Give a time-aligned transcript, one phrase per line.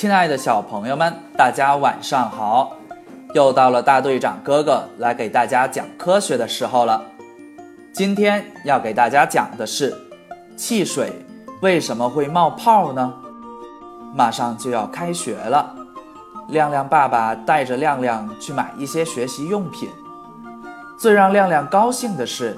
[0.00, 2.74] 亲爱的小朋友们，大家晚上好！
[3.34, 7.04] 又到了大队长哥哥来给大家讲科学的时候了。
[7.92, 9.94] 今天要给大家讲的是，
[10.56, 11.12] 汽水
[11.60, 13.12] 为什么会冒泡呢？
[14.14, 15.76] 马上就要开学了，
[16.48, 19.90] 亮亮爸爸带着亮亮去买一些学习用品。
[20.98, 22.56] 最让亮亮高兴的是，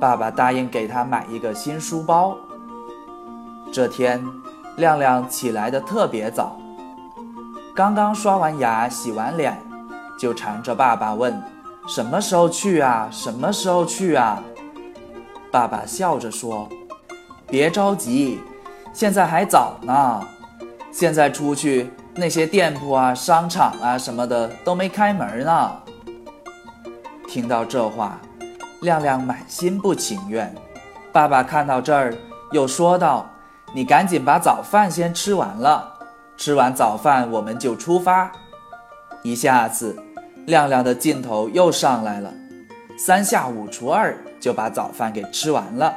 [0.00, 2.36] 爸爸答应给他买一个新书包。
[3.72, 4.24] 这天，
[4.76, 6.56] 亮亮起来的特别早。
[7.78, 9.56] 刚刚刷完牙、洗完脸，
[10.18, 11.40] 就缠着爸爸问
[11.86, 13.08] ：“什么时候去啊？
[13.08, 14.42] 什么时候去啊？”
[15.52, 16.68] 爸爸笑着说
[17.46, 18.40] ：“别着急，
[18.92, 20.20] 现在还早呢。
[20.90, 25.70] 现在出去，那些店铺啊、商场啊什么的都没开门呢。”
[27.30, 28.18] 听到这话，
[28.80, 30.52] 亮亮满心不情愿。
[31.12, 32.12] 爸爸看到这儿，
[32.50, 33.24] 又说道
[33.72, 35.94] ：“你赶紧把早饭先吃完了。”
[36.38, 38.30] 吃完早饭，我们就出发。
[39.24, 39.96] 一下子，
[40.46, 42.32] 亮亮的劲头又上来了，
[42.96, 45.92] 三下五除二就把早饭给吃完了。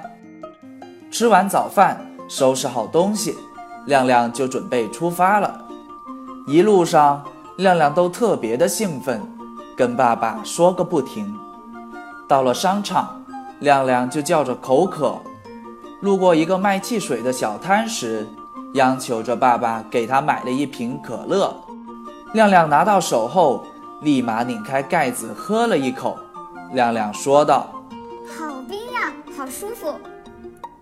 [1.12, 3.38] 吃完早饭，收拾好东西，
[3.86, 5.64] 亮亮就准备出发了。
[6.47, 7.23] 一路上，
[7.58, 9.22] 亮亮都特别的兴奋，
[9.78, 11.31] 跟爸爸说个不停。
[12.28, 13.23] 到了商场，
[13.59, 15.19] 亮亮就叫着口渴。
[16.00, 18.28] 路过一个卖汽水的小摊时，
[18.75, 21.53] 央求着爸爸给他买了一瓶可乐，
[22.33, 23.66] 亮亮拿到手后，
[24.02, 26.17] 立马拧开盖子喝了一口。
[26.72, 27.69] 亮亮说道
[28.25, 29.94] ：“好冰呀，好舒服。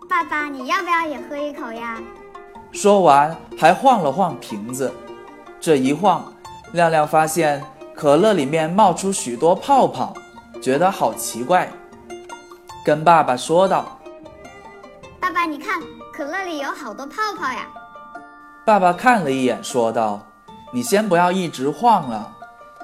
[0.07, 1.97] 爸爸，你要不要也喝一口呀？”
[2.71, 4.93] 说完还晃了晃瓶子。
[5.59, 6.31] 这一晃，
[6.73, 7.63] 亮亮发现
[7.95, 10.13] 可乐里面冒出许多泡泡，
[10.61, 11.67] 觉得好奇怪，
[12.85, 13.99] 跟爸爸说道
[15.19, 15.81] ：“爸爸，你看，
[16.13, 17.67] 可乐里有好多泡泡呀。”
[18.65, 20.21] 爸爸看了一眼，说道
[20.71, 22.35] ：“你先不要一直晃了，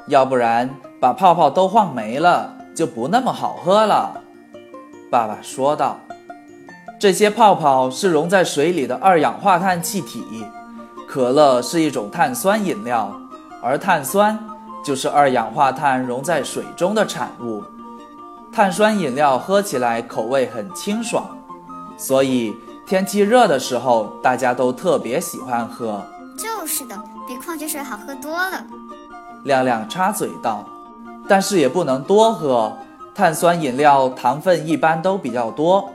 [0.08, 0.68] 要不然
[1.00, 4.20] 把泡泡都晃没了，就不那么好喝了。”
[5.12, 6.00] 爸爸说道
[7.00, 10.24] ：“这些泡泡是溶在水里的二氧化碳气体。
[11.08, 13.14] 可乐是一种碳酸饮料，
[13.62, 14.40] 而碳酸
[14.84, 17.64] 就是二氧化碳溶在水中的产物。
[18.52, 21.38] 碳酸饮料喝起来口味很清爽，
[21.96, 26.06] 所以。”天气热的时候，大家都特别喜欢喝。
[26.38, 26.96] 就是的，
[27.28, 28.64] 比矿泉水好喝多了。
[29.44, 30.64] 亮亮插嘴道
[31.28, 32.72] ：“但是也不能多喝，
[33.16, 35.90] 碳酸饮料糖分一般都比较多，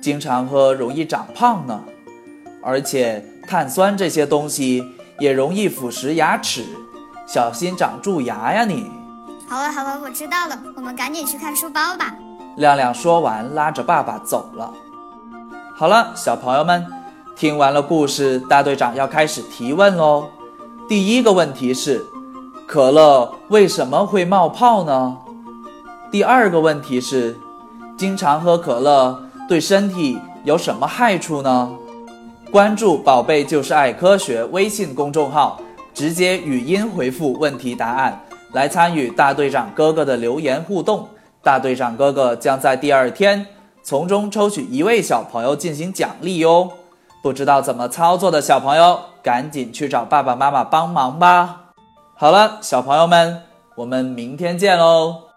[0.00, 1.78] 经常喝容易长胖呢。
[2.62, 4.82] 而且碳酸这些东西
[5.18, 6.64] 也容易腐蚀牙齿，
[7.26, 8.64] 小心长蛀牙呀！
[8.64, 8.90] 你。”
[9.46, 12.14] 好了好了，我知道了，我们赶紧去看书包吧。
[12.56, 14.72] 亮亮说完，拉着爸爸走了。
[15.82, 16.86] 好了，小朋友们，
[17.34, 20.28] 听完了故事，大队长要开始提问喽。
[20.88, 22.06] 第一个问题是，
[22.68, 25.18] 可乐为什么会冒泡呢？
[26.08, 27.36] 第二个问题是，
[27.98, 31.72] 经常喝可乐对身体有什么害处呢？
[32.52, 35.60] 关注“宝贝就是爱科学”微信公众号，
[35.92, 38.20] 直接语音回复问题答案，
[38.52, 41.08] 来参与大队长哥哥的留言互动。
[41.42, 43.44] 大队长哥哥将在第二天。
[43.82, 46.70] 从中抽取一位小朋友进行奖励哟！
[47.22, 51.72] 不知道怎么操作的小朋友，赶紧去找爸爸妈妈帮忙吧。
[52.14, 53.42] 好了，小朋友们，
[53.76, 55.31] 我们明天见喽！